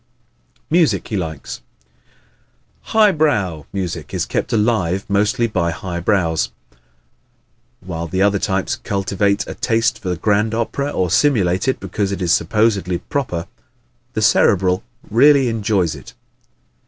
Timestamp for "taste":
9.53-9.99